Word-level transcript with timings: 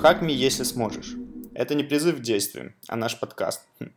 Хакми, 0.00 0.32
если 0.32 0.62
сможешь. 0.62 1.16
Это 1.52 1.74
не 1.74 1.82
призыв 1.82 2.18
к 2.18 2.20
действию, 2.20 2.74
а 2.86 2.96
наш 2.96 3.18
подкаст. 3.18 3.62
Хм. 3.80 3.90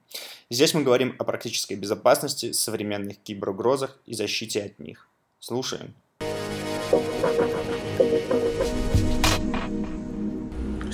Здесь 0.50 0.73
мы 0.73 0.81
говорим 0.81 1.15
о 1.19 1.23
практической 1.23 1.75
безопасности, 1.75 2.51
современных 2.51 3.17
киберугрозах 3.17 3.99
и 4.05 4.13
защите 4.13 4.63
от 4.63 4.79
них. 4.79 5.07
Слушаем. 5.39 5.93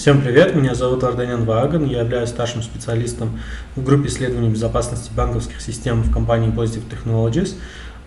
Всем 0.05 0.21
привет, 0.21 0.53
меня 0.53 0.75
зовут 0.75 1.03
Арданян 1.03 1.45
Ваган, 1.45 1.83
я 1.87 2.01
являюсь 2.01 2.29
старшим 2.29 2.61
специалистом 2.61 3.39
в 3.75 3.83
группе 3.83 4.07
исследований 4.07 4.49
безопасности 4.49 5.09
банковских 5.17 5.59
систем 5.61 6.03
в 6.03 6.13
компании 6.13 6.53
Positive 6.53 6.83
Technologies. 6.87 7.55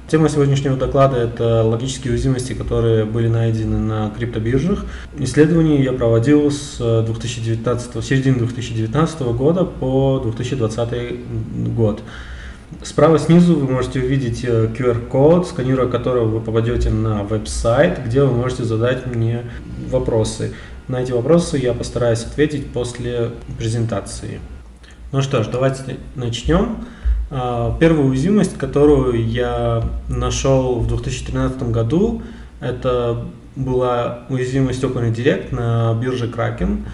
Тема 0.07 0.29
сегодняшнего 0.29 0.77
доклада– 0.77 1.17
это 1.17 1.65
логические 1.65 2.13
уязвимости, 2.13 2.53
которые 2.53 3.05
были 3.05 3.27
найдены 3.27 3.79
на 3.79 4.11
криптобиржах. 4.11 4.85
Исследование 5.19 5.83
я 5.83 5.93
проводил 5.93 6.53
с 6.53 6.79
2019, 6.79 8.05
середины 8.05 8.39
2019 8.39 9.21
года 9.23 9.65
по 9.65 10.21
2020 10.23 11.75
год. 11.75 12.05
Справа 12.85 13.19
снизу 13.19 13.57
вы 13.57 13.73
можете 13.73 13.99
увидеть 13.99 14.45
QR-код, 14.45 15.47
э, 15.47 15.49
сканируя 15.49 15.89
которого 15.89 16.27
вы 16.27 16.41
попадете 16.41 16.91
на 16.91 17.25
веб-сайт, 17.25 17.99
где 18.07 18.23
вы 18.23 18.31
можете 18.31 18.63
задать 18.63 19.07
мне 19.07 19.43
вопросы. 19.91 20.53
На 20.89 21.03
эти 21.03 21.13
вопросы 21.13 21.59
я 21.59 21.75
постараюсь 21.75 22.25
ответить 22.25 22.73
после 22.73 23.33
презентации. 23.59 24.41
Ну 25.13 25.21
что 25.21 25.43
ж, 25.43 25.49
давайте 25.49 25.99
начнем. 26.15 26.87
А, 27.31 27.77
первая 27.79 28.07
уязвимость, 28.07 28.57
которую 28.57 29.29
я 29.29 29.85
нашел 30.09 30.81
в 30.81 30.89
2013 30.89 31.71
году, 31.71 32.23
это 32.61 33.27
была 33.55 34.21
уязвимость 34.31 34.83
OpenRedirect 34.83 35.55
на 35.55 35.93
бирже 36.01 36.27
Kraken. 36.27 36.87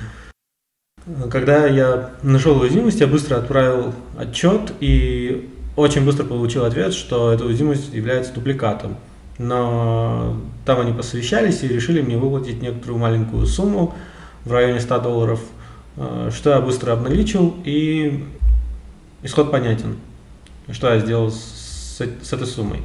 Когда 1.30 1.66
я 1.66 2.10
нашел 2.22 2.60
уязвимость, 2.60 3.00
я 3.00 3.06
быстро 3.06 3.36
отправил 3.36 3.92
отчет 4.18 4.72
и 4.80 5.50
очень 5.76 6.04
быстро 6.04 6.24
получил 6.24 6.64
ответ, 6.64 6.94
что 6.94 7.32
эта 7.32 7.44
уязвимость 7.44 7.94
является 7.94 8.32
дубликатом. 8.32 8.96
Но 9.38 10.36
там 10.64 10.80
они 10.80 10.92
посовещались 10.92 11.62
и 11.62 11.68
решили 11.68 12.00
мне 12.02 12.16
выплатить 12.16 12.62
некоторую 12.62 12.98
маленькую 12.98 13.46
сумму 13.46 13.94
в 14.44 14.52
районе 14.52 14.80
100 14.80 15.00
долларов, 15.00 15.40
а, 15.96 16.30
что 16.30 16.50
я 16.50 16.60
быстро 16.60 16.92
обналичил 16.92 17.56
и 17.64 18.24
исход 19.22 19.50
понятен 19.50 19.96
что 20.72 20.92
я 20.92 21.00
сделал 21.00 21.30
с, 21.30 22.00
этой 22.00 22.46
суммой. 22.46 22.82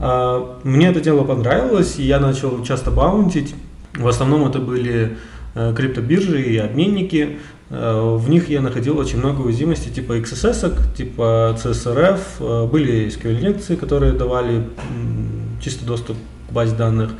А, 0.00 0.58
мне 0.62 0.88
это 0.88 1.00
дело 1.00 1.24
понравилось, 1.24 1.98
и 1.98 2.04
я 2.04 2.20
начал 2.20 2.62
часто 2.64 2.90
баунтить. 2.90 3.54
В 3.94 4.06
основном 4.06 4.46
это 4.46 4.60
были 4.60 5.16
э, 5.54 5.74
криптобиржи 5.74 6.40
и 6.42 6.56
обменники. 6.56 7.38
Э, 7.70 8.16
в 8.16 8.28
них 8.28 8.48
я 8.48 8.60
находил 8.60 8.96
очень 8.98 9.18
много 9.18 9.40
уязвимостей 9.40 9.90
типа 9.90 10.18
XSS, 10.18 10.94
типа 10.94 11.58
CSRF. 11.60 12.20
Э, 12.38 12.66
были 12.66 13.08
SQL-инъекции, 13.08 13.74
которые 13.74 14.12
давали 14.12 14.68
чистый 15.60 15.84
доступ 15.84 16.16
к 16.48 16.52
базе 16.52 16.76
данных. 16.76 17.12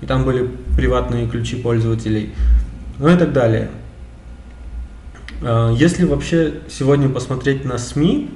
И 0.00 0.06
там 0.06 0.24
были 0.24 0.50
приватные 0.76 1.26
ключи 1.26 1.56
пользователей. 1.56 2.34
Ну 2.98 3.08
и 3.08 3.16
так 3.16 3.32
далее. 3.32 3.70
Если 5.76 6.04
вообще 6.04 6.60
сегодня 6.68 7.08
посмотреть 7.08 7.64
на 7.64 7.76
СМИ, 7.78 8.30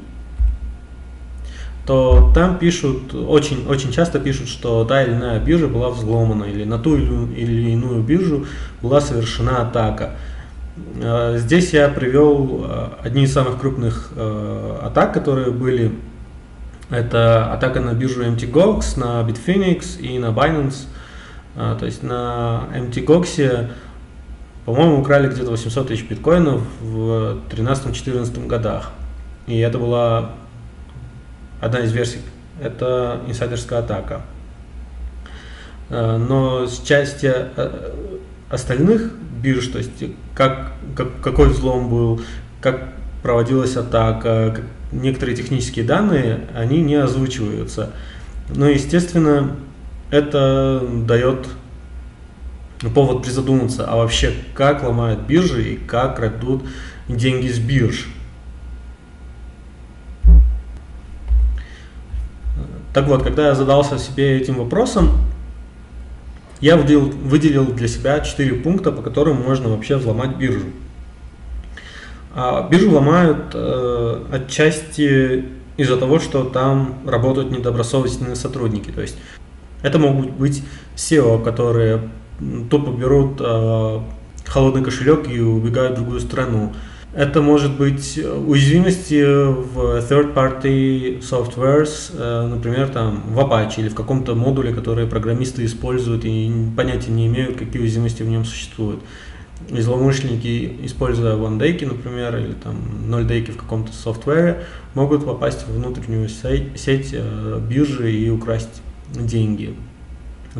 то 1.86 2.30
там 2.34 2.58
пишут, 2.58 3.14
очень, 3.14 3.66
очень 3.66 3.90
часто 3.90 4.20
пишут, 4.20 4.48
что 4.48 4.84
та 4.84 5.02
или 5.02 5.12
иная 5.12 5.40
биржа 5.40 5.66
была 5.66 5.90
взломана, 5.90 6.44
или 6.44 6.64
на 6.64 6.78
ту 6.78 6.96
или 6.96 7.70
иную 7.70 8.02
биржу 8.02 8.46
была 8.82 9.00
совершена 9.00 9.62
атака. 9.62 10.16
Э, 11.02 11.36
здесь 11.38 11.72
я 11.72 11.88
привел 11.88 12.64
э, 12.64 12.88
одни 13.02 13.24
из 13.24 13.32
самых 13.32 13.58
крупных 13.58 14.12
атак, 14.82 15.14
которые 15.14 15.50
были. 15.50 15.92
Это 16.90 17.52
атака 17.52 17.80
на 17.80 17.94
биржу 17.94 18.24
MTGOX, 18.24 18.98
на 18.98 19.22
Bitfinex 19.28 20.00
и 20.00 20.18
на 20.18 20.26
Binance. 20.26 20.86
То 21.54 21.84
есть 21.84 22.02
на 22.02 22.68
MTGOX, 22.74 23.70
по-моему, 24.64 25.00
украли 25.00 25.28
где-то 25.28 25.50
800 25.50 25.88
тысяч 25.88 26.08
биткоинов 26.08 26.62
в 26.80 27.38
2013-2014 27.50 28.46
годах. 28.46 28.90
И 29.46 29.58
это 29.58 29.78
была 29.78 30.32
одна 31.60 31.80
из 31.80 31.92
версий– 31.92 32.20
это 32.60 33.20
инсайдерская 33.26 33.80
атака. 33.80 34.22
Э, 35.88 36.16
но 36.16 36.66
с 36.66 36.80
части 36.80 37.32
э, 37.56 37.92
остальных 38.50 39.12
бирж, 39.42 39.68
то 39.68 39.78
есть 39.78 39.90
как, 40.34 40.72
как, 40.94 41.20
какой 41.22 41.48
взлом 41.48 41.88
был, 41.88 42.20
как 42.60 42.92
проводилась 43.22 43.76
атака, 43.76 44.60
некоторые 44.92 45.36
технические 45.36 45.84
данные, 45.84 46.48
они 46.54 46.82
не 46.82 46.96
озвучиваются. 46.96 47.92
Но, 48.48 48.68
естественно, 48.68 49.56
это 50.10 50.82
дает 51.06 51.48
повод 52.94 53.22
призадуматься, 53.22 53.86
а 53.86 53.96
вообще 53.96 54.32
как 54.54 54.82
ломают 54.82 55.20
биржи 55.20 55.74
и 55.74 55.76
как 55.76 56.16
крадут 56.16 56.64
деньги 57.08 57.48
с 57.48 57.58
бирж. 57.58 58.08
Так 62.92 63.06
вот, 63.06 63.22
когда 63.22 63.48
я 63.48 63.54
задался 63.54 63.98
себе 63.98 64.40
этим 64.40 64.54
вопросом, 64.54 65.10
я 66.60 66.76
выделил, 66.76 67.66
для 67.66 67.86
себя 67.86 68.20
4 68.20 68.54
пункта, 68.56 68.90
по 68.90 69.00
которым 69.00 69.40
можно 69.40 69.68
вообще 69.68 69.96
взломать 69.96 70.36
биржу. 70.36 70.66
А 72.34 72.68
биржу 72.68 72.92
ломают 72.92 73.52
э, 73.54 74.24
отчасти 74.32 75.44
из-за 75.76 75.96
того, 75.96 76.18
что 76.20 76.44
там 76.44 77.00
работают 77.06 77.50
недобросовестные 77.50 78.36
сотрудники. 78.36 78.90
То 78.90 79.00
есть 79.00 79.16
это 79.82 79.98
могут 79.98 80.30
быть 80.30 80.62
SEO, 80.96 81.42
которые 81.42 82.08
тупо 82.70 82.90
берут 82.90 83.40
э, 83.40 84.00
холодный 84.46 84.84
кошелек 84.84 85.28
и 85.28 85.40
убегают 85.40 85.94
в 85.94 85.96
другую 85.96 86.20
страну. 86.20 86.72
Это 87.12 87.42
может 87.42 87.76
быть 87.76 88.18
уязвимости 88.18 89.20
в 89.20 89.98
third-party 89.98 91.20
softwares, 91.20 92.12
э, 92.16 92.46
например, 92.46 92.88
там 92.88 93.22
в 93.26 93.38
Apache 93.40 93.78
или 93.78 93.88
в 93.88 93.96
каком-то 93.96 94.36
модуле, 94.36 94.72
который 94.72 95.08
программисты 95.08 95.64
используют 95.64 96.24
и 96.24 96.52
понятия 96.76 97.10
не 97.10 97.26
имеют, 97.26 97.56
какие 97.56 97.82
уязвимости 97.82 98.22
в 98.22 98.28
нем 98.28 98.44
существуют. 98.44 99.00
И 99.68 99.80
злоумышленники, 99.80 100.78
используя 100.82 101.36
OneDayки, 101.36 101.84
например, 101.84 102.36
или 102.36 102.54
там 102.54 102.76
0 103.08 103.24
в 103.24 103.56
каком-то 103.56 103.92
софтвере, 103.92 104.64
могут 104.94 105.24
попасть 105.24 105.66
в 105.66 105.72
внутреннюю 105.72 106.28
сеть 106.28 107.10
э, 107.12 107.60
биржи 107.68 108.12
и 108.12 108.30
украсть 108.30 108.82
деньги. 109.12 109.76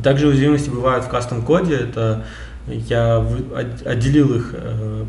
Также 0.03 0.29
уязвимости 0.29 0.71
бывают 0.71 1.05
в 1.05 1.09
кастом-коде, 1.09 1.75
это 1.75 2.25
я 2.67 3.27
отделил 3.85 4.35
их 4.35 4.51
э, 4.53 5.05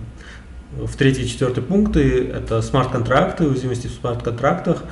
в 0.71 0.95
третий 0.95 1.23
и 1.23 1.27
четвертый 1.27 1.61
пункты 1.61 2.27
это 2.27 2.61
смарт-контракты, 2.61 3.45
уязвимости 3.45 3.87
в 3.87 3.91
смарт-контрактах 3.91 4.83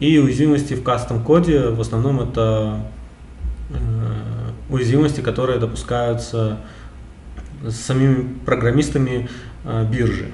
и 0.00 0.18
уязвимости 0.18 0.74
в 0.74 0.82
кастом-коде. 0.82 1.68
В 1.68 1.80
основном 1.80 2.20
это 2.20 2.80
э, 3.70 3.74
уязвимости, 4.70 5.20
которые 5.20 5.58
допускаются 5.58 6.58
самими 7.70 8.28
программистами 8.44 9.28
э, 9.64 9.86
биржи. 9.90 10.26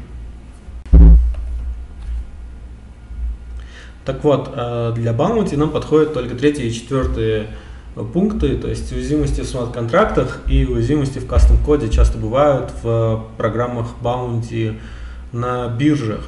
Так 4.04 4.24
вот, 4.24 4.52
э, 4.54 4.92
для 4.96 5.12
Bounty 5.12 5.56
нам 5.56 5.70
подходят 5.70 6.12
только 6.12 6.34
третий 6.34 6.68
и 6.68 6.72
четвертый 6.72 7.46
пункты, 8.12 8.56
то 8.56 8.68
есть 8.68 8.90
уязвимости 8.92 9.42
в 9.42 9.44
смарт-контрактах 9.44 10.40
и 10.48 10.64
уязвимости 10.64 11.18
в 11.18 11.26
кастом-коде 11.26 11.90
часто 11.90 12.18
бывают 12.18 12.72
в 12.82 13.26
программах 13.36 13.88
Bounty 14.02 14.78
на 15.32 15.68
биржах. 15.68 16.22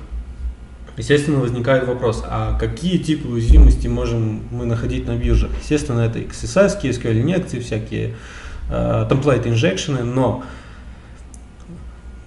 Естественно, 0.97 1.41
возникает 1.41 1.89
вопрос, 1.89 2.23
а 2.25 2.57
какие 2.59 2.99
типы 2.99 3.29
уязвимости 3.29 3.89
можем 3.89 4.43
мы 4.53 4.65
находить 4.65 5.07
на 5.09 5.17
биржах? 5.17 5.51
Естественно, 5.61 6.01
это 6.01 6.21
XSS, 6.21 6.81
SQL 6.83 7.21
инъекции, 7.21 7.59
всякие 7.59 8.15
э, 8.71 9.09
template 9.11 9.49
инжекшены, 9.49 10.05
но 10.05 10.45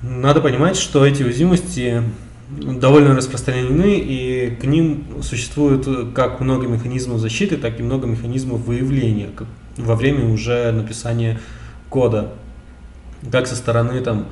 надо 0.01 0.41
понимать, 0.41 0.77
что 0.77 1.05
эти 1.05 1.23
уязвимости 1.23 2.03
довольно 2.49 3.15
распространены, 3.15 3.99
и 3.99 4.55
к 4.55 4.63
ним 4.63 5.05
существует 5.21 5.87
как 6.13 6.39
много 6.39 6.67
механизмов 6.67 7.19
защиты, 7.19 7.57
так 7.57 7.79
и 7.79 7.83
много 7.83 8.07
механизмов 8.07 8.61
выявления 8.61 9.29
во 9.75 9.95
время 9.95 10.25
уже 10.31 10.71
написания 10.71 11.39
кода. 11.89 12.33
Как 13.31 13.47
со 13.47 13.55
стороны 13.55 13.99
там, 14.01 14.27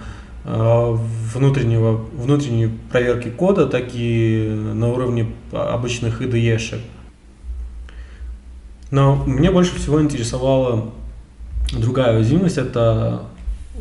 э, 0.45 0.97
внутреннего, 1.33 2.06
внутренней 2.13 2.69
проверки 2.91 3.29
кода, 3.29 3.67
так 3.67 3.85
и 3.94 4.47
на 4.73 4.89
уровне 4.89 5.31
обычных 5.51 6.21
IDE-шек. 6.21 6.79
Но 8.91 9.15
мне 9.25 9.51
больше 9.51 9.75
всего 9.75 10.01
интересовала 10.01 10.91
другая 11.73 12.15
уязвимость, 12.15 12.57
это 12.57 13.23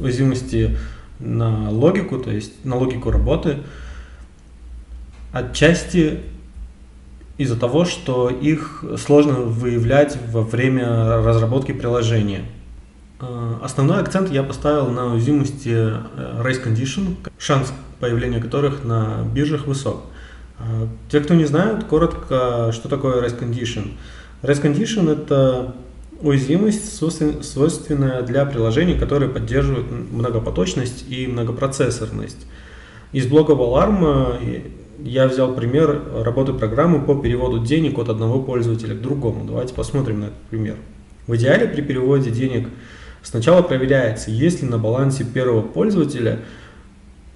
уязвимости 0.00 0.76
на 1.24 1.70
логику, 1.70 2.18
то 2.18 2.30
есть 2.30 2.64
на 2.64 2.76
логику 2.76 3.10
работы. 3.10 3.58
Отчасти 5.32 6.20
из-за 7.38 7.56
того, 7.56 7.84
что 7.84 8.30
их 8.30 8.84
сложно 8.98 9.34
выявлять 9.34 10.16
во 10.30 10.42
время 10.42 11.22
разработки 11.22 11.72
приложения. 11.72 12.44
Э, 13.20 13.54
основной 13.62 14.00
акцент 14.00 14.30
я 14.30 14.42
поставил 14.42 14.88
на 14.88 15.14
уязвимости 15.14 15.70
э, 15.70 16.42
race 16.44 16.64
condition, 16.64 17.16
шанс 17.38 17.72
появления 18.00 18.40
которых 18.40 18.84
на 18.84 19.24
биржах 19.34 19.66
высок. 19.66 20.04
Э, 20.58 20.86
те, 21.10 21.20
кто 21.20 21.34
не 21.34 21.44
знают, 21.44 21.84
коротко, 21.84 22.70
что 22.72 22.88
такое 22.88 23.22
race 23.22 23.38
condition. 23.38 23.92
Race 24.42 24.62
condition– 24.62 25.10
это 25.12 25.74
уязвимость, 26.24 26.96
свойственная 26.96 28.22
для 28.22 28.46
приложений, 28.46 28.98
которые 28.98 29.30
поддерживают 29.30 29.86
многопоточность 29.90 31.04
и 31.08 31.26
многопроцессорность. 31.26 32.46
Из 33.12 33.26
блока 33.26 33.52
Alarm 33.52 34.72
я 35.04 35.28
взял 35.28 35.54
пример 35.54 36.02
работы 36.24 36.54
программы 36.54 37.02
по 37.02 37.14
переводу 37.14 37.58
денег 37.58 37.98
от 37.98 38.08
одного 38.08 38.40
пользователя 38.40 38.94
к 38.94 39.02
другому. 39.02 39.44
Давайте 39.44 39.74
посмотрим 39.74 40.20
на 40.20 40.24
этот 40.24 40.38
пример. 40.50 40.76
В 41.26 41.36
идеале 41.36 41.68
при 41.68 41.82
переводе 41.82 42.30
денег 42.30 42.68
сначала 43.22 43.60
проверяется, 43.60 44.30
есть 44.30 44.62
ли 44.62 44.68
на 44.68 44.78
балансе 44.78 45.24
первого 45.24 45.60
пользователя 45.60 46.40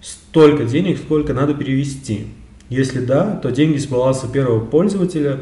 столько 0.01 0.65
денег, 0.65 0.99
сколько 0.99 1.35
надо 1.35 1.53
перевести. 1.53 2.29
Если 2.71 3.01
да, 3.01 3.37
то 3.37 3.51
деньги 3.51 3.77
с 3.77 3.87
баланса 3.87 4.29
первого 4.29 4.65
пользователя 4.65 5.41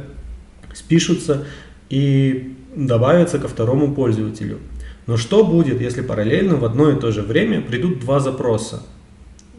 спишутся 0.75 1.44
и 1.90 2.56
добавятся 2.76 3.38
ко 3.38 3.49
второму 3.49 3.93
пользователю. 3.93 4.58
Но 5.06 5.17
что 5.17 5.44
будет, 5.44 5.81
если 5.81 6.02
параллельно 6.02 6.56
в 6.56 6.64
одно 6.64 6.90
и 6.90 7.00
то 7.00 7.11
же 7.11 7.23
время 7.23 7.61
придут 7.61 8.00
два 8.00 8.20
запроса 8.20 8.82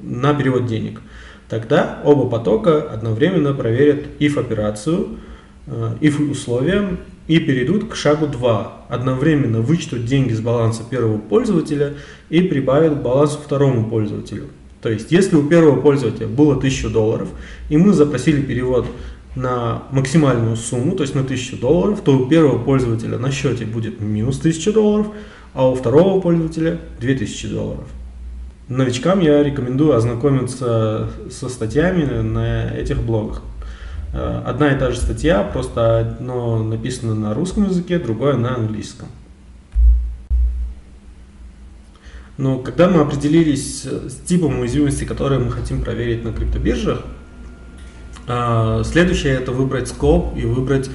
на 0.01 0.33
перевод 0.33 0.67
денег? 0.67 1.01
Тогда 1.49 2.01
оба 2.03 2.29
потока 2.29 2.81
одновременно 2.81 3.53
проверят 3.53 4.05
if 4.19 4.37
операцию, 4.39 5.19
э, 5.65 5.95
if 6.01 6.29
условия 6.29 6.97
и 7.27 7.39
перейдут 7.39 7.89
к 7.89 7.95
шагу 7.95 8.27
2. 8.27 8.85
Одновременно 8.89 9.61
вычтут 9.61 10.05
деньги 10.05 10.33
с 10.33 10.39
баланса 10.39 10.83
первого 10.89 11.17
пользователя 11.17 11.95
и 12.29 12.41
прибавят 12.41 12.95
к 12.95 13.01
балансу 13.01 13.39
второму 13.39 13.89
пользователю. 13.89 14.47
То 14.81 14.89
есть, 14.89 15.11
если 15.11 15.35
у 15.35 15.43
первого 15.43 15.81
пользователя 15.81 16.27
было 16.27 16.55
1000 16.55 16.89
долларов, 16.89 17.29
и 17.69 17.77
мы 17.77 17.93
запросили 17.93 18.41
перевод 18.41 18.85
на 19.37 19.83
максимальную 19.91 20.55
сумму, 20.55 20.95
то 20.95 21.03
есть 21.03 21.13
на 21.13 21.21
1000 21.21 21.57
долларов, 21.57 22.01
то 22.01 22.17
у 22.17 22.27
первого 22.27 22.57
пользователя 22.57 23.19
на 23.19 23.31
счете 23.31 23.65
будет 23.65 24.01
минус 24.01 24.39
1000 24.39 24.73
долларов, 24.73 25.07
а 25.53 25.69
у 25.69 25.75
второго 25.75 26.19
пользователя 26.19 26.79
2000 26.99 27.47
долларов. 27.49 27.85
Новичкам 28.67 29.21
я 29.21 29.43
рекомендую 29.43 29.95
ознакомиться 29.95 31.09
со 31.29 31.49
статьями 31.49 32.03
на 32.03 32.71
этих 32.71 33.01
блогах. 33.01 33.43
Э, 34.13 34.41
одна 34.45 34.73
и 34.73 34.79
та 34.79 34.91
же 34.91 34.97
статья, 34.97 35.43
просто 35.43 35.99
одно 35.99 36.63
написано 36.63 37.13
на 37.13 37.33
русском 37.33 37.65
языке, 37.65 37.99
другое 37.99 38.35
на 38.35 38.55
английском. 38.55 39.07
Но 42.37 42.59
когда 42.59 42.89
мы 42.89 43.01
определились 43.01 43.83
с 43.83 44.15
типом 44.25 44.59
уязвимости, 44.59 45.05
которые 45.05 45.39
мы 45.39 45.51
хотим 45.51 45.81
проверить 45.81 46.23
на 46.23 46.33
криптобиржах, 46.33 47.03
следующее 48.27 49.35
это 49.35 49.51
выбрать 49.51 49.87
скоп 49.87 50.37
и 50.37 50.45
выбрать 50.45 50.89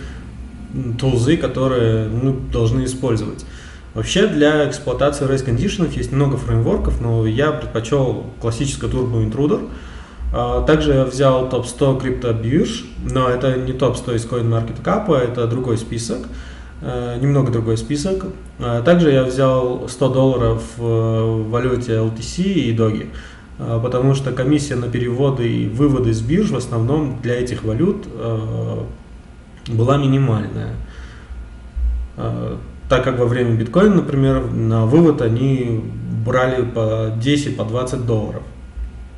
тулзы, 0.99 1.37
которые 1.37 2.09
мы 2.09 2.35
должны 2.53 2.85
использовать. 2.85 3.45
Вообще 3.95 4.27
для 4.27 4.69
эксплуатации 4.69 5.27
race 5.27 5.47
conditions 5.47 5.95
есть 5.97 6.13
много 6.13 6.39
фреймворков, 6.39 7.01
но 7.01 7.27
я 7.27 7.53
предпочел 7.53 8.25
классический 8.41 8.87
Turbo 8.87 9.23
Intruder. 9.23 9.69
А, 10.33 10.63
также 10.63 10.95
я 10.95 11.05
взял 11.05 11.49
топ-100 11.51 12.01
криптобирж, 12.01 12.87
но 13.11 13.29
это 13.29 13.55
не 13.57 13.75
топ-100 13.75 14.17
из 14.17 14.25
CoinMarketCap, 14.25 15.15
это 15.15 15.47
другой 15.47 15.77
список, 15.77 16.21
э, 16.81 17.19
немного 17.21 17.53
другой 17.53 17.77
список. 17.77 18.25
А, 18.59 18.81
также 18.81 19.11
я 19.11 19.25
взял 19.25 19.87
100 19.87 20.09
долларов 20.09 20.63
в 20.79 21.51
валюте 21.51 21.93
LTC 21.93 22.43
и 22.45 22.75
Doge, 22.75 23.09
а, 23.09 23.09
потому 23.59 24.15
что 24.15 24.33
комиссия 24.33 24.77
на 24.77 24.89
переводы 24.89 25.49
и 25.49 25.69
выводы 25.69 26.13
с 26.13 26.21
бирж 26.21 26.51
в 26.51 26.57
основном 26.57 27.21
для 27.23 27.41
этих 27.41 27.65
валют 27.65 28.07
э, 28.07 28.79
была 29.69 29.97
минимальная 29.97 30.75
так 32.93 33.05
как 33.05 33.19
во 33.19 33.25
время 33.25 33.55
биткоина, 33.55 33.95
например, 33.95 34.51
на 34.51 34.85
вывод 34.85 35.23
они 35.23 35.83
брали 36.27 36.63
по 36.63 37.11
10, 37.17 37.57
по 37.57 37.65
20 37.65 38.05
долларов. 38.05 38.43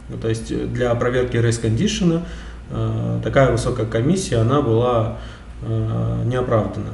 Ну, 0.08 0.16
то 0.16 0.28
есть 0.28 0.72
для 0.72 0.94
проверки 0.94 1.36
race 1.38 1.60
condition 1.60 2.22
э, 2.70 3.20
такая 3.24 3.50
высокая 3.50 3.86
комиссия, 3.86 4.36
она 4.36 4.60
была 4.60 5.16
э, 5.62 6.22
неоправдана. 6.26 6.90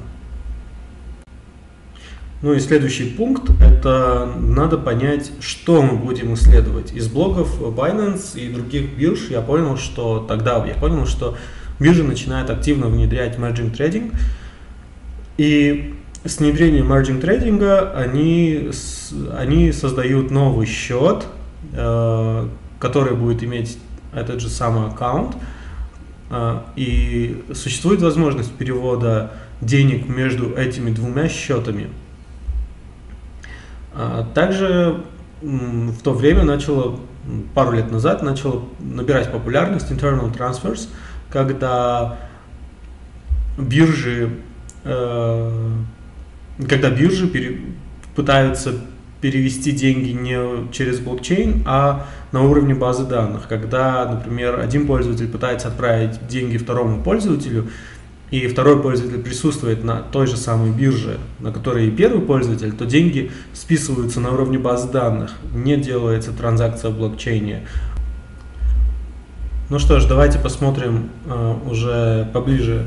Ну 2.43 2.55
и 2.55 2.61
следующий 2.61 3.05
пункт, 3.05 3.51
это 3.61 4.33
надо 4.39 4.79
понять, 4.79 5.31
что 5.41 5.83
мы 5.83 5.99
будем 5.99 6.33
исследовать. 6.33 6.91
Из 6.93 7.07
блогов 7.07 7.61
Binance 7.61 8.41
и 8.41 8.51
других 8.51 8.97
бирж 8.97 9.29
я 9.29 9.43
понял, 9.43 9.77
что 9.77 10.25
тогда 10.27 10.65
я 10.67 10.73
понял, 10.73 11.05
что 11.05 11.37
биржа 11.79 12.03
начинает 12.03 12.49
активно 12.49 12.87
внедрять 12.87 13.37
margin 13.37 13.77
trading. 13.77 14.15
И 15.37 15.95
с 16.25 16.39
внедрением 16.39 16.91
margin 16.91 17.21
трейдинга 17.21 17.93
они, 17.93 18.71
они 19.37 19.71
создают 19.73 20.31
новый 20.31 20.67
счет, 20.67 21.27
э, 21.75 22.49
который 22.79 23.17
будет 23.17 23.43
иметь 23.43 23.77
этот 24.15 24.41
же 24.41 24.49
самый 24.49 24.89
аккаунт. 24.89 25.37
Э, 26.31 26.61
и 26.75 27.45
существует 27.53 28.01
возможность 28.01 28.53
перевода 28.53 29.33
денег 29.61 30.09
между 30.09 30.55
этими 30.55 30.91
двумя 30.91 31.29
счетами. 31.29 31.89
Э, 34.01 34.25
также 34.35 35.05
в 35.43 36.03
то 36.03 36.13
время 36.13 36.43
начало, 36.43 36.99
пару 37.55 37.73
лет 37.73 37.91
назад, 37.91 38.23
начало 38.23 38.65
набирать 38.79 39.31
популярность 39.33 39.91
internal 39.91 40.35
transfers, 40.35 40.89
когда 41.31 42.19
биржи 43.57 44.31
когда 46.69 46.91
биржи 46.91 47.27
пере, 47.27 47.61
пытаются 48.15 48.75
перевести 49.21 49.73
деньги 49.73 50.11
не 50.11 50.73
через 50.73 50.99
блокчейн, 50.99 51.63
а 51.67 52.07
на 52.33 52.43
уровне 52.43 52.75
базы 52.75 53.05
данных. 53.05 53.49
Когда, 53.49 54.07
например, 54.07 54.59
один 54.59 54.87
пользователь 54.87 55.29
пытается 55.29 55.69
отправить 55.69 56.27
деньги 56.27 56.57
второму 56.57 57.03
пользователю, 57.03 57.69
и 58.31 58.47
второй 58.47 58.81
пользователь 58.81 59.21
присутствует 59.21 59.83
на 59.83 59.97
той 59.97 60.27
же 60.27 60.37
самой 60.37 60.71
бирже, 60.71 61.19
на 61.41 61.53
которой 61.53 61.89
и 61.89 61.91
первый 61.91 62.21
пользователь, 62.21 62.73
то 62.73 62.87
деньги 62.87 63.33
списываются 63.53 64.21
на 64.21 64.31
уровне 64.31 64.59
базы 64.59 64.89
данных, 64.89 65.33
не 65.53 65.77
делается 65.77 66.33
транзакция 66.33 66.91
в 66.91 66.97
блокчейне. 66.97 67.67
Ну 69.69 69.79
что 69.79 70.01
ж, 70.01 70.07
давайте 70.07 70.39
посмотрим 70.39 71.11
э, 71.27 71.55
уже 71.69 72.29
поближе, 72.33 72.87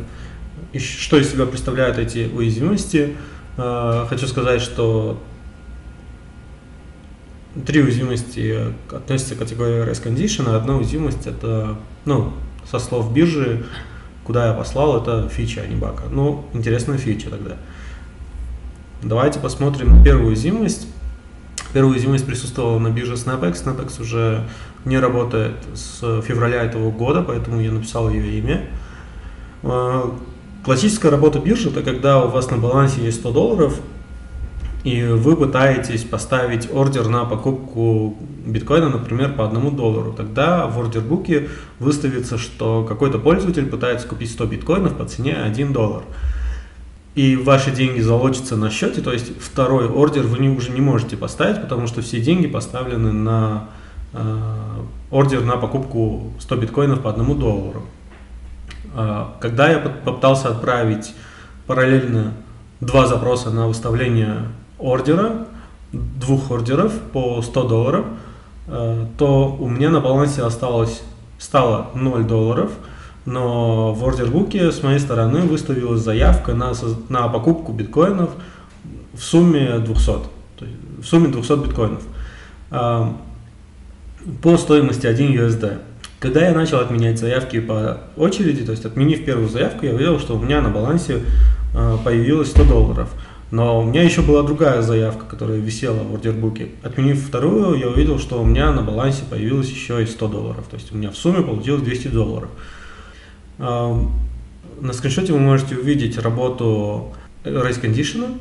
что 0.74 1.18
из 1.18 1.32
себя 1.32 1.46
представляют 1.46 1.98
эти 1.98 2.30
уязвимости. 2.34 3.16
Э, 3.58 4.06
хочу 4.10 4.28
сказать, 4.28 4.62
что 4.62 5.22
три 7.66 7.82
уязвимости 7.82 8.74
относятся 8.90 9.36
к 9.36 9.40
категории 9.40 9.86
Race 9.86 10.04
Condition, 10.04 10.50
а 10.50 10.58
одна 10.58 10.78
уязвимость 10.78 11.28
это, 11.28 11.78
ну, 12.06 12.34
со 12.70 12.80
слов 12.80 13.14
биржи, 13.14 13.66
куда 14.26 14.48
я 14.48 14.54
послал, 14.54 15.02
это 15.02 15.28
фича, 15.30 15.62
а 15.62 15.68
не 15.68 15.76
бака. 15.76 16.04
Ну, 16.10 16.46
интересная 16.54 16.98
фича 16.98 17.30
тогда. 17.30 17.58
Давайте 19.02 19.40
посмотрим 19.40 20.04
первую 20.04 20.28
уязвимость. 20.28 20.88
Первая 21.74 21.92
уязвимость 21.94 22.26
присутствовала 22.26 22.80
на 22.80 22.90
бирже 22.90 23.14
SnapX. 23.14 23.54
SnapX 23.54 24.02
уже 24.02 24.48
не 24.86 25.00
работает 25.00 25.56
с 25.74 26.22
февраля 26.22 26.64
этого 26.64 26.92
года, 26.92 27.22
поэтому 27.22 27.60
я 27.60 27.72
написал 27.72 28.10
ее 28.10 28.40
имя. 28.40 28.70
Э, 29.64 30.12
Классическая 30.64 31.12
работа 31.12 31.40
биржи– 31.40 31.70
это 31.72 31.82
когда 31.82 32.24
у 32.24 32.30
вас 32.30 32.50
на 32.50 32.58
балансе 32.58 33.04
есть 33.04 33.20
100 33.20 33.32
долларов, 33.32 33.82
и 34.84 35.04
вы 35.04 35.38
пытаетесь 35.38 36.04
поставить 36.04 36.70
ордер 36.72 37.08
на 37.08 37.24
покупку 37.24 38.18
биткоина, 38.46 38.90
например, 38.90 39.34
по 39.34 39.46
одному 39.46 39.72
доллару. 39.72 40.12
Тогда 40.12 40.68
в 40.68 40.78
ордербуке 40.78 41.50
выставится, 41.80 42.38
что 42.38 42.84
какой-то 42.84 43.18
пользователь 43.18 43.66
пытается 43.66 44.08
купить 44.08 44.32
100 44.32 44.46
биткоинов 44.48 44.98
по 44.98 45.06
цене 45.06 45.36
1 45.36 45.72
доллар. 45.72 46.04
И 47.16 47.38
ваши 47.38 47.72
деньги 47.72 48.02
залочатся 48.02 48.58
на 48.58 48.70
счете, 48.72 49.02
то 49.02 49.14
есть 49.14 49.32
второй 49.40 49.88
ордер 49.88 50.24
вы 50.24 50.40
не, 50.40 50.50
уже 50.50 50.72
не 50.72 50.82
можете 50.82 51.16
поставить, 51.16 51.62
потому 51.62 51.88
что 51.88 52.02
все 52.02 52.20
деньги 52.20 52.48
поставлены 52.48 53.12
на 53.12 53.70
ордер 55.12 55.44
на 55.44 55.58
покупку 55.58 56.34
100 56.40 56.56
биткоинов 56.58 57.02
по 57.02 57.10
одному 57.10 57.36
доллару. 57.36 57.84
Когда 59.40 59.70
я 59.70 59.80
попытался 59.80 60.50
отправить 60.50 61.14
параллельно 61.68 62.34
два 62.82 63.08
запроса 63.08 63.50
на 63.50 63.68
выставление 63.68 64.50
ордера, 64.84 65.48
двух 65.92 66.52
ордеров 66.52 66.94
по 67.12 67.42
100 67.42 67.64
долларов, 67.68 68.06
то 69.18 69.58
у 69.60 69.68
меня 69.68 69.90
на 69.90 70.00
балансе 70.00 70.44
осталось, 70.44 71.02
стало 71.38 71.90
0 71.96 72.24
долларов, 72.24 72.72
но 73.26 73.94
в 73.94 74.06
ордербуке 74.06 74.72
с 74.72 74.84
моей 74.84 75.00
стороны 75.00 75.42
выставилась 75.42 76.02
заявка 76.02 76.54
на, 76.54 76.74
на 77.10 77.28
покупку 77.28 77.72
биткоинов 77.72 78.30
в 79.14 79.22
сумме 79.22 79.80
200, 79.80 80.12
в 81.02 81.06
сумме 81.06 81.28
200 81.30 81.66
биткоинов 81.66 82.04
по 84.42 84.58
стоимости 84.58 85.08
1 85.08 85.32
USD. 85.32 85.80
Когда 86.20 86.48
я 86.48 86.54
начал 86.54 86.80
отменять 86.80 87.20
заявки 87.20 87.60
по 87.60 87.98
очереди, 88.16 88.64
то 88.66 88.72
есть 88.72 88.86
отменив 88.86 89.26
первую 89.26 89.50
заявку, 89.50 89.86
я 89.86 89.94
увидел, 89.94 90.20
что 90.20 90.38
у 90.38 90.40
меня 90.40 90.62
на 90.62 90.70
балансе 90.70 91.22
а, 91.76 91.98
появилось 91.98 92.50
100 92.52 92.64
долларов. 92.64 93.10
Но 93.54 93.82
у 93.82 93.84
меня 93.84 94.02
еще 94.02 94.24
была 94.24 94.42
другая 94.42 94.82
заявка, 94.82 95.26
которая 95.26 95.60
висела 95.60 96.00
в 96.04 96.12
ордербуке. 96.16 96.70
Отменив 96.82 97.24
вторую, 97.24 97.78
я 97.78 97.88
увидел, 97.88 98.18
что 98.18 98.42
у 98.42 98.46
меня 98.46 98.72
на 98.72 98.82
балансе 98.82 99.26
появилось 99.30 99.70
еще 99.70 100.02
и 100.02 100.08
100 100.08 100.28
долларов. 100.28 100.66
То 100.72 100.76
есть 100.76 100.92
у 100.92 100.98
меня 100.98 101.12
в 101.12 101.16
сумме 101.16 101.44
получилось 101.44 101.84
200 101.84 102.08
долларов. 102.08 102.50
На 103.60 104.92
скриншоте 104.92 105.34
вы 105.34 105.40
можете 105.40 105.78
увидеть 105.78 106.18
работу 106.18 107.14
Race 107.44 107.80
Condition, 107.80 108.40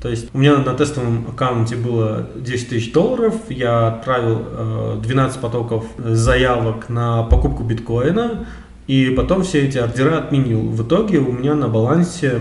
то 0.00 0.08
есть 0.08 0.30
у 0.32 0.38
меня 0.38 0.56
на 0.56 0.72
тестовом 0.72 1.26
аккаунте 1.28 1.76
было 1.76 2.26
10 2.36 2.70
тысяч 2.70 2.92
долларов, 2.92 3.34
я 3.50 3.88
отправил 3.88 4.42
э, 4.46 5.00
12 5.02 5.40
потоков 5.40 5.84
заявок 5.98 6.88
на 6.88 7.24
покупку 7.24 7.64
биткоина, 7.64 8.46
и 8.86 9.10
потом 9.10 9.42
все 9.42 9.66
эти 9.66 9.76
ордера 9.76 10.18
отменил. 10.18 10.60
В 10.60 10.86
итоге 10.86 11.18
у 11.18 11.32
меня 11.32 11.54
на 11.54 11.68
балансе 11.68 12.28
э, 12.30 12.38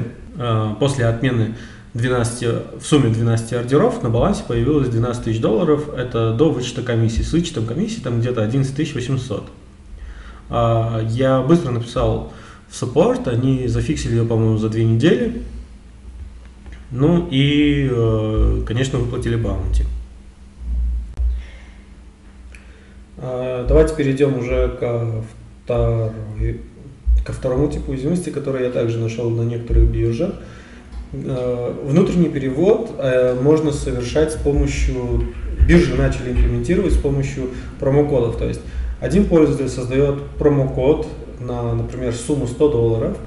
после 0.79 1.05
отмены 1.05 1.55
12, 1.97 2.81
в 2.81 2.85
сумме 2.85 3.09
12 3.09 3.53
ордеров 3.53 4.03
на 4.03 4.09
балансе 4.09 4.43
появилось 4.47 4.89
12 4.89 5.23
тысяч 5.23 5.41
долларов, 5.41 5.89
это 5.95 6.33
до 6.33 6.51
вычета 6.51 6.83
комиссии. 6.83 7.21
С 7.21 7.33
вычетом 7.33 7.65
комиссии 7.65 7.99
там 7.99 8.19
где-то 8.19 8.43
11 8.43 8.95
800. 8.95 9.49
Э, 10.49 11.05
я 11.09 11.41
быстро 11.41 11.71
написал 11.71 12.31
в 12.69 12.75
саппорт, 12.75 13.27
они 13.27 13.67
зафиксили 13.67 14.15
ее, 14.15 14.25
по-моему, 14.25 14.57
за 14.57 14.69
две 14.69 14.85
недели. 14.85 15.41
Ну 16.91 17.27
и, 17.29 17.89
э, 17.91 18.63
конечно, 18.65 18.99
выплатили 18.99 19.35
баунти. 19.35 19.83
А, 23.17 23.65
давайте 23.67 23.95
перейдем 23.95 24.37
уже 24.37 24.69
ко, 24.79 25.23
второй, 25.63 26.61
ко 27.27 27.33
второму 27.33 27.67
типу 27.67 27.91
уязвимости, 27.91 28.29
который 28.29 28.63
я 28.63 28.71
также 28.71 28.99
нашел 28.99 29.29
на 29.29 29.41
некоторых 29.41 29.89
биржах. 29.89 30.35
Э, 31.11 31.73
внутренний 31.83 32.29
перевод 32.29 32.89
э, 32.97 33.35
можно 33.41 33.73
совершать 33.73 34.31
с 34.31 34.35
помощью, 34.35 35.33
биржи 35.67 35.95
начали 35.95 36.31
имплементировать 36.31 36.93
с 36.93 36.97
помощью 36.97 37.49
промокодов. 37.81 38.37
То 38.37 38.45
есть 38.45 38.61
один 39.01 39.25
пользователь 39.25 39.67
создает 39.67 40.23
промокод 40.39 41.05
на, 41.41 41.75
например, 41.75 42.13
сумму 42.13 42.47
100 42.47 42.69
долларов, 42.69 43.17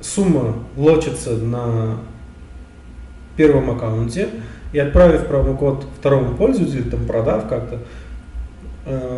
сумма 0.00 0.54
лочится 0.76 1.32
на 1.36 1.98
первом 3.36 3.70
аккаунте, 3.70 4.28
и 4.72 4.78
отправив 4.78 5.26
промокод 5.26 5.84
второму 5.98 6.34
пользователю, 6.36 6.90
там 6.90 7.04
продав 7.06 7.48
как-то, 7.48 7.74
э, 7.74 7.80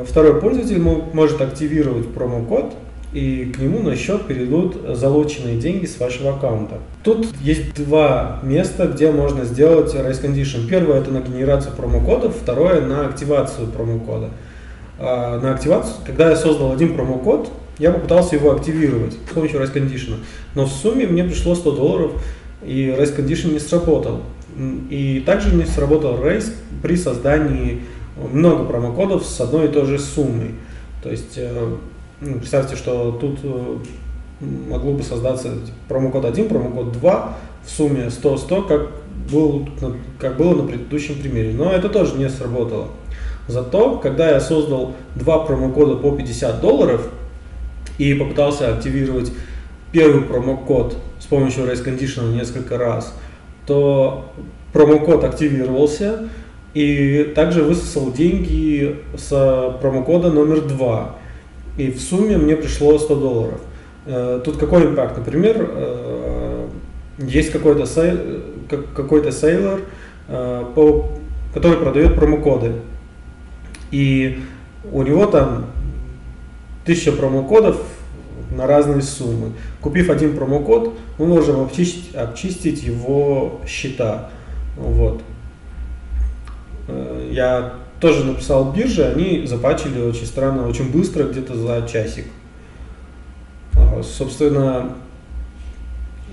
второй 0.07 0.41
пользователь 0.41 0.81
может 0.81 1.41
активировать 1.41 2.13
промокод, 2.13 2.75
и 3.15 3.53
к 3.55 3.61
нему 3.61 3.79
на 3.79 3.95
счет 3.95 4.27
перейдут 4.27 4.77
залоченные 4.97 5.57
деньги 5.57 5.87
с 5.87 6.01
вашего 6.01 6.35
аккаунта. 6.35 6.79
Тут 7.05 7.29
есть 7.41 7.73
два 7.75 8.41
места, 8.43 8.89
где 8.89 9.11
можно 9.13 9.45
сделать 9.45 9.95
raise 9.95 10.21
condition. 10.21 10.69
Первое 10.69 11.01
это 11.01 11.13
на 11.13 11.21
генерацию 11.21 11.75
промокодов, 11.77 12.37
второе 12.37 12.81
на 12.81 13.07
активацию 13.07 13.69
промокода. 13.69 14.31
А, 14.99 15.41
на 15.41 15.55
активацию, 15.55 15.95
когда 16.05 16.31
я 16.31 16.37
создал 16.37 16.73
один 16.73 16.95
промокод, 16.95 17.51
я 17.79 17.93
попытался 17.93 18.35
его 18.35 18.53
активировать 18.53 19.13
с 19.13 19.33
помощью 19.33 19.61
Race 19.61 19.73
Condition, 19.73 20.17
но 20.55 20.65
в 20.67 20.71
сумме 20.71 21.07
мне 21.07 21.25
пришло 21.25 21.55
100 21.55 21.73
долларов, 21.73 22.13
и 22.65 22.95
Race 22.97 23.17
Condition 23.17 23.53
не 23.53 23.61
сработал. 23.61 24.23
И 24.91 25.23
также 25.27 25.55
не 25.55 25.67
сработал 25.67 26.17
Race 26.17 26.53
при 26.83 26.97
создании 26.97 27.83
много 28.17 28.65
промокодов 28.65 29.25
с 29.25 29.41
одной 29.41 29.67
и 29.67 29.69
той 29.69 29.87
же 29.87 29.99
суммой. 29.99 30.55
То 31.03 31.11
есть, 31.11 31.35
э, 31.37 31.77
ну, 32.21 32.39
представьте, 32.39 32.77
что 32.77 33.13
тут 33.13 33.39
э, 33.43 33.77
могло 34.69 34.93
бы 34.93 35.03
создаться 35.03 35.51
промокод 35.89 36.25
1, 36.25 36.49
промокод 36.49 36.93
2 36.93 37.37
в 37.65 37.71
сумме 37.71 38.07
100-100, 38.07 38.69
как, 38.69 38.89
был, 39.31 39.69
как 40.19 40.37
было 40.37 40.63
на 40.63 40.69
предыдущем 40.69 41.21
примере. 41.21 41.53
Но 41.53 41.71
это 41.73 41.89
тоже 41.89 42.17
не 42.17 42.29
сработало. 42.29 42.89
Зато, 43.49 43.99
когда 43.99 44.31
я 44.31 44.41
создал 44.41 44.95
два 45.15 45.41
промокода 45.41 45.97
по 45.97 46.11
50 46.17 46.61
долларов, 46.61 47.11
и 47.99 48.15
попытался 48.15 48.75
активировать 48.75 49.33
первый 49.93 50.23
промокод 50.23 50.97
с 51.21 51.27
помощью 51.27 51.65
Race 51.65 51.85
Condition 51.85 52.35
несколько 52.35 52.77
раз, 52.77 53.15
то 53.67 54.33
промокод 54.73 55.25
активировался 55.25 56.29
и 56.75 57.33
также 57.35 57.63
высосал 57.63 58.13
деньги 58.13 58.97
с 59.17 59.79
промокода 59.81 60.31
номер 60.31 60.61
два. 60.63 61.17
И 61.79 61.91
в 61.91 62.01
сумме 62.01 62.37
мне 62.37 62.57
пришло 62.57 62.99
100 62.99 63.15
долларов. 63.17 63.61
Э, 64.07 64.41
тут 64.45 64.57
какой 64.59 64.87
импакт? 64.87 65.17
Например, 65.17 65.69
э, 65.71 66.67
есть 67.19 67.51
какой-то 67.53 67.87
сей, 67.87 68.13
какой-то 68.69 69.33
сейлор, 69.33 69.81
э, 70.29 70.65
который 71.55 71.79
продает 71.79 72.17
промокоды. 72.17 72.73
И 73.91 74.41
у 74.93 75.03
него 75.03 75.27
там 75.27 75.67
тысяча 76.85 77.13
промокодов 77.13 77.81
на 78.57 78.67
разные 78.67 79.03
суммы. 79.03 79.53
Купив 79.81 80.11
один 80.11 80.37
промокод, 80.37 80.95
мы 81.19 81.27
можем 81.27 81.61
обчистить, 81.61 82.15
обчистить 82.15 82.83
его 82.83 83.61
счета. 83.67 84.31
Вот. 84.77 85.23
Э, 86.89 87.31
я 87.33 87.75
тоже 88.01 88.25
написал 88.25 88.73
бирже, 88.73 89.05
они 89.05 89.47
запачили 89.47 90.01
очень 90.01 90.27
странно, 90.27 90.69
очень 90.69 90.91
быстро, 90.91 91.25
где-то 91.25 91.55
за 91.55 91.87
часик. 91.89 92.27
А, 93.75 94.03
собственно, 94.03 94.95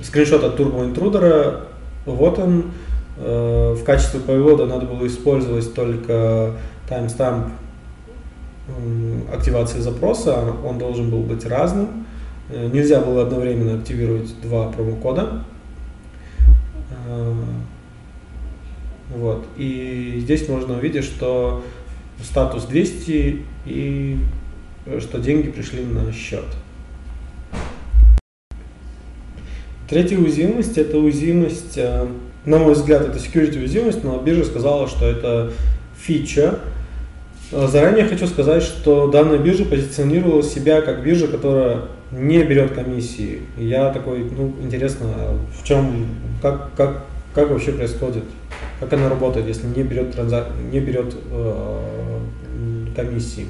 скриншот 0.02 0.44
от 0.44 0.60
Turbo 0.60 0.94
Intruder, 0.94 1.62
вот 2.06 2.40
он. 2.40 2.72
Э, 3.18 3.74
в 3.74 3.84
качестве 3.84 4.20
перевода 4.20 4.66
надо 4.66 4.86
было 4.86 5.06
использовать 5.06 5.74
только 5.74 6.54
timestamp 6.90 7.52
активации 9.34 9.80
запроса, 9.80 10.54
он 10.66 10.78
должен 10.78 11.10
был 11.10 11.22
быть 11.22 11.46
разным. 11.46 12.06
Э, 12.50 12.68
нельзя 12.72 13.02
было 13.02 13.24
одновременно 13.24 13.80
активировать 13.80 14.34
два 14.42 14.70
промокода. 14.72 15.44
Э, 19.14 19.18
вот. 19.18 19.46
И 19.58 20.18
здесь 20.22 20.48
можно 20.48 20.78
увидеть, 20.78 21.04
что 21.04 21.64
статус 22.24 22.66
200 22.66 23.40
и 23.66 24.18
э, 24.86 25.00
что 25.00 25.20
деньги 25.20 25.50
пришли 25.50 25.84
на 25.84 26.12
счет. 26.12 26.46
Третья 29.90 30.18
уязвимость– 30.18 30.78
это 30.78 30.98
уязвимость, 30.98 31.78
на 32.46 32.58
мой 32.58 32.74
взгляд, 32.74 33.02
это 33.02 33.18
security 33.18 33.58
уязвимость, 33.60 34.06
но 34.06 34.18
биржа 34.22 34.46
сказала, 34.46 34.88
что 34.88 35.06
это 35.06 35.52
фича, 36.00 36.60
Э, 37.52 37.68
заранее 37.68 38.06
хочу 38.06 38.28
сказать, 38.28 38.64
что 38.64 39.08
данная 39.08 39.38
биржа 39.38 39.66
позиционировала 39.66 40.42
себя 40.42 40.82
как 40.82 41.04
биржа, 41.04 41.28
которая 41.28 41.82
не 42.12 42.44
берет 42.44 42.74
комиссии. 42.74 43.42
Я 43.58 43.92
такой, 43.92 44.20
ну, 44.20 44.54
интересно, 44.62 45.08
в 45.60 45.64
чем, 45.66 46.08
как, 46.42 46.74
как, 46.76 47.04
как 47.34 47.50
вообще 47.50 47.74
происходит, 47.74 48.24
как 48.82 48.94
она 48.94 49.10
работает, 49.10 49.48
если 49.48 49.68
не 49.68 49.84
берет, 49.84 50.12
транзак... 50.12 50.48
не 50.72 50.80
берет 50.80 51.16
э, 51.32 51.78
комиссии. 52.96 53.46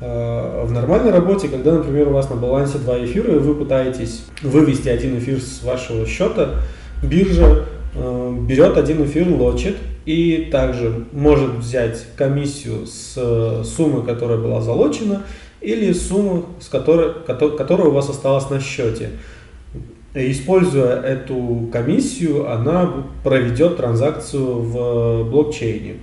Э, 0.00 0.64
в 0.64 0.72
нормальной 0.72 1.10
работе, 1.10 1.48
когда, 1.48 1.72
например, 1.74 2.08
у 2.08 2.12
вас 2.12 2.30
на 2.30 2.36
балансе 2.36 2.78
два 2.78 2.98
эфира, 3.04 3.34
и 3.34 3.38
вы 3.38 3.54
пытаетесь 3.54 4.24
вывести 4.42 4.88
один 4.88 5.18
эфир 5.18 5.38
с 5.38 5.62
вашего 5.62 6.06
счета, 6.06 6.62
биржа 7.02 7.66
э, 7.94 8.36
берет 8.48 8.78
один 8.78 9.04
эфир, 9.04 9.28
лочит, 9.28 9.76
и 10.06 10.48
также 10.50 11.04
может 11.12 11.50
взять 11.56 12.06
комиссию 12.16 12.86
с 12.86 13.14
э, 13.16 13.62
суммы, 13.64 14.02
которая 14.02 14.38
была 14.38 14.62
залочена, 14.62 15.24
или 15.60 15.92
сумму, 15.92 16.46
с 16.58 16.68
которой, 16.68 17.12
которая 17.22 17.88
у 17.88 17.92
вас 17.92 18.08
осталась 18.08 18.48
на 18.48 18.60
счете. 18.60 19.10
Используя 20.14 21.00
эту 21.00 21.68
комиссию, 21.72 22.50
она 22.50 23.04
проведет 23.24 23.78
транзакцию 23.78 24.60
в 24.60 25.30
блокчейне. 25.30 25.96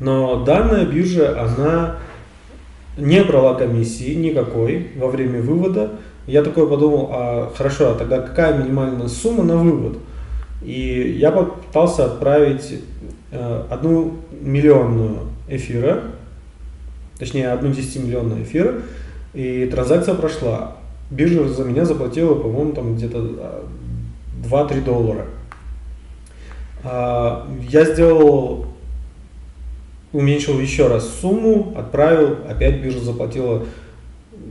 Но 0.00 0.42
данная 0.44 0.86
биржа, 0.86 1.38
она 1.38 1.96
не 2.96 3.22
брала 3.22 3.54
комиссии 3.54 4.14
никакой 4.14 4.88
во 4.96 5.08
время 5.08 5.42
вывода. 5.42 5.92
Я 6.26 6.42
такой 6.42 6.66
подумал, 6.68 7.10
а 7.12 7.52
хорошо, 7.54 7.90
а 7.90 7.94
тогда 7.94 8.20
какая 8.20 8.56
минимальная 8.56 9.08
сумма 9.08 9.44
на 9.44 9.56
вывод? 9.56 9.98
И 10.62 11.16
я 11.18 11.30
попытался 11.30 12.06
отправить 12.06 12.80
э, 13.30 13.64
одну 13.70 14.16
миллионную 14.40 15.28
эфира, 15.46 16.04
точнее 17.18 17.50
одну 17.50 17.70
10 17.70 18.04
миллионную 18.04 18.42
эфира, 18.42 18.74
и 19.34 19.66
транзакция 19.66 20.14
прошла. 20.14 20.76
Биржа 21.10 21.48
за 21.48 21.64
меня 21.64 21.84
заплатила, 21.84 22.34
по-моему, 22.34 22.72
там 22.72 22.96
где-то 22.96 23.18
2-3 24.44 24.52
а, 24.52 24.84
доллара. 24.84 25.26
А, 26.84 27.48
я 27.68 27.84
сделал, 27.84 28.66
уменьшил 30.12 30.60
еще 30.60 30.88
раз 30.88 31.08
сумму, 31.20 31.74
отправил, 31.76 32.36
опять 32.48 32.82
биржа 32.82 33.00
заплатила 33.00 33.64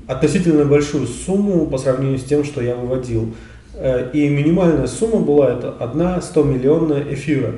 относительно 0.07 0.65
большую 0.65 1.05
сумму 1.05 1.67
по 1.67 1.77
сравнению 1.77 2.17
с 2.17 2.23
тем, 2.23 2.43
что 2.43 2.61
я 2.61 2.75
выводил. 2.75 3.33
Э, 3.73 4.09
и 4.11 4.27
минимальная 4.29 4.87
сумма 4.87 5.19
была 5.19 5.53
это 5.53 5.71
одна 5.71 6.19
100 6.21 6.43
миллионная 6.43 7.13
эфира. 7.13 7.53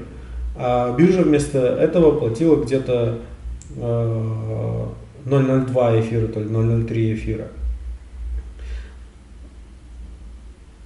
А 0.56 0.94
биржа 0.96 1.22
вместо 1.22 1.60
этого 1.60 2.20
платила 2.20 2.62
где-то 2.62 3.20
0,02 3.78 4.92
э, 5.38 6.02
эфира, 6.02 6.28
то 6.28 6.40
ли 6.42 6.48
0,03 6.48 7.14
эфира. 7.14 7.44
Э, 7.44 7.48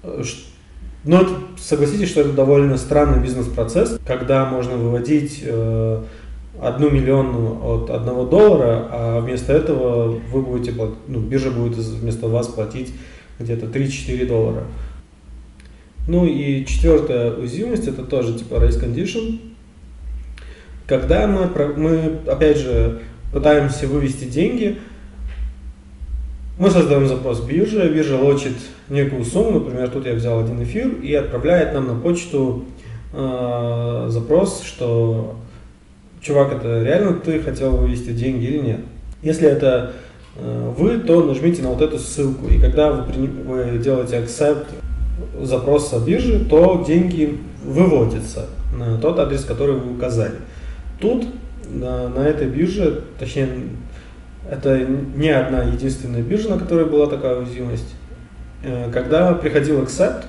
Но 0.04 1.22
ну, 1.22 1.28
согласитесь, 1.58 2.10
что 2.10 2.22
это 2.22 2.32
довольно 2.34 2.78
странный 2.78 3.22
бизнес-процесс, 3.22 4.00
когда 4.06 4.46
можно 4.46 4.76
выводить 4.76 5.44
одну 6.62 6.90
миллионную 6.90 7.64
от 7.64 7.90
одного 7.90 8.26
доллара, 8.26 8.88
а 8.92 9.20
вместо 9.20 9.54
этого 9.54 10.12
вы 10.12 10.42
будете, 10.42 10.74
ну, 11.08 11.20
биржа 11.20 11.52
будет 11.52 11.78
вместо 11.78 12.28
вас 12.28 12.48
платить 12.48 12.94
где-то 13.40 13.66
3-4 13.66 14.26
доллара. 14.28 14.64
Ну 16.08 16.26
и 16.26 16.66
четвертая 16.66 17.34
уязвимость, 17.34 17.88
это 17.88 18.04
тоже 18.04 18.34
типа 18.34 18.56
race 18.56 18.82
condition. 18.82 19.40
Когда 20.86 21.28
мы, 21.28 21.50
мы, 21.78 22.20
опять 22.28 22.58
же, 22.58 23.02
пытаемся 23.32 23.88
вывести 23.88 24.26
деньги, 24.26 24.80
мы 26.58 26.70
создаем 26.70 27.08
запрос 27.08 27.42
биржи, 27.42 27.90
биржа 27.90 28.18
лочит 28.18 28.54
некую 28.90 29.26
сумму, 29.26 29.60
например, 29.60 29.90
тут 29.90 30.06
я 30.06 30.14
взял 30.14 30.40
один 30.40 30.62
эфир 30.62 30.90
и 31.02 31.14
отправляет 31.14 31.74
нам 31.74 31.88
на 31.88 31.96
почту 31.96 32.66
э, 33.14 34.06
запрос, 34.10 34.62
что 34.64 35.36
чувак, 36.22 36.54
это 36.54 36.84
реально 36.84 37.14
ты 37.14 37.40
хотел 37.40 37.78
вывести 37.78 38.12
деньги 38.12 38.46
или 38.46 38.60
нет. 38.60 38.80
Если 39.24 39.48
это 39.48 39.94
э, 40.36 40.74
вы, 40.78 41.00
то 41.00 41.24
нажмите 41.24 41.64
на 41.64 41.70
вот 41.70 41.82
эту 41.82 41.98
ссылку, 41.98 42.48
и 42.48 42.60
когда 42.60 42.92
вы, 42.92 43.28
вы 43.28 43.80
делаете 43.80 44.18
accept 44.18 44.68
запроса 45.42 46.00
биржи, 46.00 46.46
то 46.46 46.84
деньги 46.86 47.40
выводятся 47.66 48.48
на 48.78 48.98
тот 48.98 49.20
адрес, 49.20 49.44
который 49.44 49.76
вы 49.76 49.96
указали. 49.96 50.36
Тут 51.00 51.26
на, 51.70 52.10
на 52.10 52.20
этой 52.20 52.48
бирже, 52.48 53.04
точнее, 53.20 53.50
это 54.54 54.86
не 55.16 55.30
одна 55.30 55.64
единственная 55.64 56.22
биржа, 56.22 56.50
на 56.50 56.60
которой 56.60 56.86
была 56.86 57.08
такая 57.08 57.38
уязвимость. 57.38 57.96
Э, 58.64 58.92
когда 58.94 59.34
приходил 59.34 59.82
accept, 59.82 60.26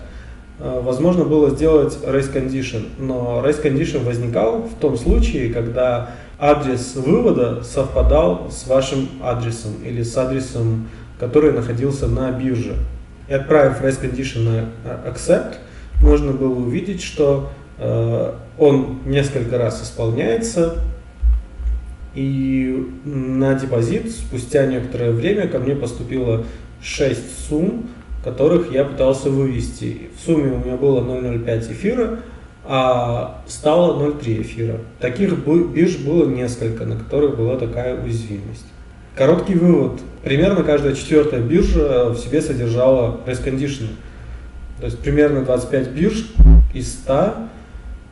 э, 0.59 0.81
возможно 0.83 1.25
было 1.25 1.51
сделать 1.51 1.99
race 2.03 2.33
condition, 2.33 2.89
но 2.99 3.43
race 3.45 3.63
condition 3.63 4.03
возникал 4.03 4.63
в 4.63 4.81
том 4.81 4.97
случае, 4.97 5.53
когда 5.53 6.13
адрес 6.39 6.97
вывода 6.97 7.63
совпадал 7.63 8.51
с 8.51 8.67
вашим 8.67 9.09
адресом 9.23 9.73
или 9.85 10.03
с 10.03 10.17
адресом, 10.17 10.89
который 11.21 11.53
находился 11.53 12.09
на 12.09 12.31
бирже. 12.31 12.77
И 13.29 13.35
отправив 13.35 13.83
race 13.83 14.01
condition 14.01 14.69
на 14.85 15.11
accept, 15.11 15.57
можно 16.01 16.33
было 16.33 16.55
увидеть, 16.55 17.03
что 17.03 17.51
э, 17.79 18.33
он 18.59 19.01
несколько 19.05 19.59
раз 19.59 19.83
исполняется, 19.83 20.77
и 22.15 22.89
на 23.05 23.55
депозит 23.55 24.11
спустя 24.11 24.67
некоторое 24.67 25.11
время 25.11 25.49
ко 25.49 25.59
мне 25.59 25.75
поступило 25.75 26.45
6 26.83 27.49
сумм, 27.49 27.89
которых 28.23 28.73
я 28.73 28.85
пытался 28.85 29.31
вывести. 29.31 30.11
В 30.17 30.25
сумме 30.25 30.53
у 30.53 30.59
меня 30.59 30.77
было 30.77 31.01
0,05 31.01 31.73
эфира, 31.73 32.21
а 32.65 33.43
стало 33.47 34.03
0,3 34.03 34.43
эфира. 34.43 34.81
Таких 35.01 35.37
бирж 35.47 35.97
было 35.99 36.27
несколько, 36.27 36.85
на 36.87 36.97
которых 36.97 37.37
была 37.37 37.57
такая 37.57 38.01
уязвимость. 38.01 38.67
Короткий 39.15 39.55
вывод. 39.55 40.01
Примерно 40.23 40.65
каждая 40.65 40.95
четвертая 40.95 41.41
биржа 41.41 42.09
в 42.11 42.17
себе 42.17 42.41
содержала 42.41 43.21
race 43.27 43.89
То 44.81 44.87
есть 44.87 44.99
примерно 45.01 45.43
25 45.43 45.89
бирж 45.91 46.27
из 46.73 46.93
100, 46.95 47.35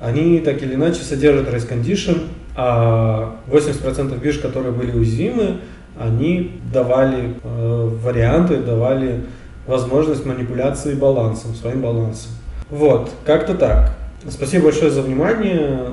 они 0.01 0.41
так 0.41 0.63
или 0.63 0.75
иначе 0.75 1.01
содержат 1.01 1.49
race 1.49 1.69
condition, 1.69 2.29
а 2.55 3.37
80% 3.49 4.19
бирж, 4.21 4.39
которые 4.39 4.73
были 4.73 4.93
уязвимы, 4.93 5.59
они 5.99 6.61
давали 6.73 7.35
э, 7.43 7.91
варианты, 8.03 8.59
давали 8.59 9.25
возможность 9.67 10.27
манипуляции 10.27 10.95
балансом, 10.95 11.55
своим 11.55 11.81
балансом. 11.81 12.33
Вот, 12.71 13.11
как-то 13.25 13.55
так. 13.55 13.95
Спасибо 14.29 14.65
большое 14.65 14.91
за 14.91 15.03
внимание. 15.03 15.89